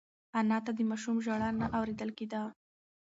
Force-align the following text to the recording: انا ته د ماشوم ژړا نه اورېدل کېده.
انا 0.39 0.57
ته 0.65 0.71
د 0.77 0.79
ماشوم 0.89 1.17
ژړا 1.25 1.49
نه 1.59 1.65
اورېدل 1.77 2.09
کېده. 2.17 2.41